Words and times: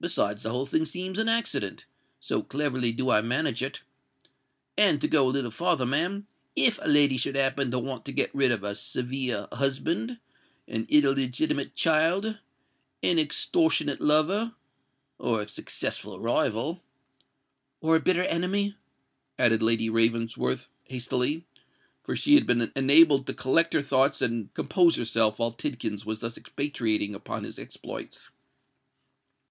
Besides, 0.00 0.42
the 0.42 0.50
whole 0.50 0.66
thing 0.66 0.84
seems 0.86 1.20
an 1.20 1.28
accident—so 1.28 2.42
cleverly 2.42 2.90
do 2.90 3.10
I 3.10 3.20
manage 3.20 3.62
it. 3.62 3.82
And, 4.76 5.00
to 5.00 5.06
go 5.06 5.24
a 5.24 5.30
little 5.30 5.52
farther, 5.52 5.86
ma'am—if 5.86 6.80
a 6.82 6.88
lady 6.88 7.16
should 7.16 7.36
happen 7.36 7.70
to 7.70 7.78
want 7.78 8.04
to 8.06 8.12
get 8.12 8.34
rid 8.34 8.50
of 8.50 8.64
a 8.64 8.74
severe 8.74 9.46
husband—an 9.52 10.86
illegitimate 10.88 11.76
child—an 11.76 13.18
extortionate 13.20 14.00
lover—or 14.00 15.40
a 15.42 15.46
successful 15.46 16.18
rival——" 16.18 16.82
"Or 17.80 17.94
a 17.94 18.00
bitter 18.00 18.24
enemy?" 18.24 18.74
added 19.38 19.62
Lady 19.62 19.88
Ravensworth, 19.88 20.68
hastily—for 20.82 22.16
she 22.16 22.34
had 22.34 22.48
been 22.48 22.72
enabled 22.74 23.28
to 23.28 23.32
collect 23.32 23.72
her 23.74 23.80
thoughts 23.80 24.20
and 24.20 24.52
compose 24.54 24.96
herself 24.96 25.38
while 25.38 25.52
Tidkins 25.52 26.04
was 26.04 26.18
thus 26.18 26.36
expatiating 26.36 27.14
upon 27.14 27.44
his 27.44 27.60
exploits. 27.60 28.28